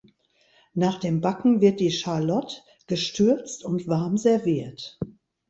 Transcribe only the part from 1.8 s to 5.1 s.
Charlotte gestürzt und warm serviert.